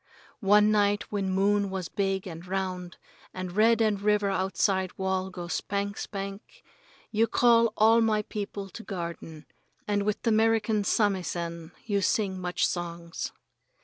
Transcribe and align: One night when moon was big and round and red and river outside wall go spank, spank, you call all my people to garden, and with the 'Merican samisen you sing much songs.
One 0.39 0.71
night 0.71 1.11
when 1.11 1.29
moon 1.29 1.69
was 1.69 1.87
big 1.87 2.25
and 2.25 2.43
round 2.47 2.97
and 3.35 3.51
red 3.51 3.81
and 3.81 4.01
river 4.01 4.31
outside 4.31 4.97
wall 4.97 5.29
go 5.29 5.47
spank, 5.47 5.95
spank, 5.99 6.63
you 7.11 7.27
call 7.27 7.71
all 7.77 8.01
my 8.01 8.23
people 8.23 8.67
to 8.71 8.81
garden, 8.83 9.45
and 9.87 10.01
with 10.01 10.23
the 10.23 10.31
'Merican 10.31 10.85
samisen 10.85 11.73
you 11.85 12.01
sing 12.01 12.39
much 12.39 12.65
songs. 12.65 13.31